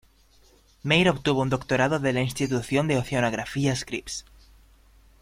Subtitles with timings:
[0.81, 4.25] Meir obtuvo un doctorado de la Institución de Oceanografía Scripps.